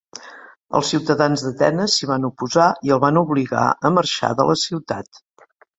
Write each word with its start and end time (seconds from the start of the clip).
Els 0.79 0.87
ciutadans 0.93 1.43
d'Atenes 1.47 1.99
s'hi 1.99 2.09
van 2.13 2.27
oposar 2.31 2.71
i 2.89 2.97
el 2.97 3.05
van 3.07 3.23
obligar 3.25 3.69
a 3.91 3.95
marxar 4.01 4.35
de 4.43 4.53
la 4.53 4.61
ciutat. 4.69 5.25